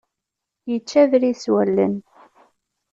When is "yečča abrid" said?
0.69-1.37